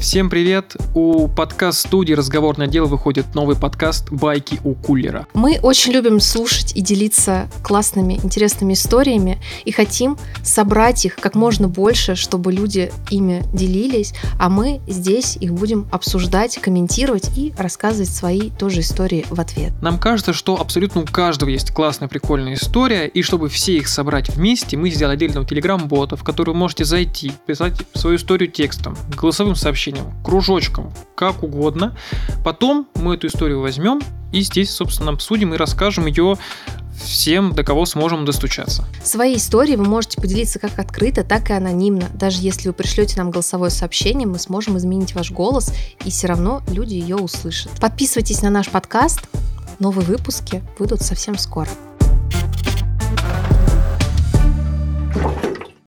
[0.00, 0.76] Всем привет!
[0.94, 5.26] У подкаст-студии «Разговорное дело» выходит новый подкаст «Байки у кулера».
[5.34, 11.68] Мы очень любим слушать и делиться классными, интересными историями и хотим собрать их как можно
[11.68, 18.48] больше, чтобы люди ими делились, а мы здесь их будем обсуждать, комментировать и рассказывать свои
[18.48, 19.72] тоже истории в ответ.
[19.82, 24.30] Нам кажется, что абсолютно у каждого есть классная, прикольная история, и чтобы все их собрать
[24.30, 29.54] вместе, мы сделали отдельного телеграм-бота, в который вы можете зайти, писать свою историю текстом, голосовым
[29.54, 31.96] сообщением, сообщением, кружочком, как угодно.
[32.44, 34.00] Потом мы эту историю возьмем
[34.32, 36.36] и здесь, собственно, обсудим и расскажем ее
[37.02, 38.84] всем, до кого сможем достучаться.
[39.02, 42.08] Свои истории вы можете поделиться как открыто, так и анонимно.
[42.14, 45.72] Даже если вы пришлете нам голосовое сообщение, мы сможем изменить ваш голос,
[46.04, 47.72] и все равно люди ее услышат.
[47.80, 49.20] Подписывайтесь на наш подкаст.
[49.78, 51.68] Новые выпуски выйдут совсем скоро.